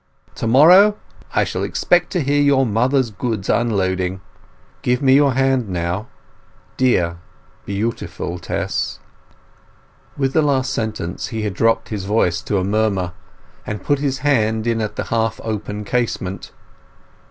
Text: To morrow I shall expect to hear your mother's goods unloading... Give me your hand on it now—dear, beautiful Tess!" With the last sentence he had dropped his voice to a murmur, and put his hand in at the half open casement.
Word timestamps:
To 0.33 0.47
morrow 0.47 0.97
I 1.35 1.43
shall 1.43 1.61
expect 1.61 2.11
to 2.13 2.21
hear 2.23 2.41
your 2.41 2.65
mother's 2.65 3.11
goods 3.11 3.49
unloading... 3.49 4.19
Give 4.81 4.99
me 4.99 5.13
your 5.13 5.33
hand 5.35 5.65
on 5.65 5.69
it 5.69 5.69
now—dear, 5.73 7.17
beautiful 7.67 8.39
Tess!" 8.39 8.97
With 10.17 10.33
the 10.33 10.41
last 10.41 10.73
sentence 10.73 11.27
he 11.27 11.43
had 11.43 11.53
dropped 11.53 11.89
his 11.89 12.05
voice 12.05 12.41
to 12.41 12.57
a 12.57 12.63
murmur, 12.63 13.13
and 13.63 13.83
put 13.83 13.99
his 13.99 14.17
hand 14.25 14.65
in 14.65 14.81
at 14.81 14.95
the 14.95 15.03
half 15.13 15.39
open 15.43 15.83
casement. 15.85 16.51